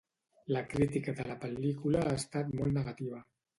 La 0.55 0.63
crítica 0.71 1.13
de 1.19 1.27
la 1.33 1.37
pel·lícula 1.45 2.03
ha 2.07 2.17
estat 2.23 2.53
molt 2.57 2.77
negativa. 2.81 3.25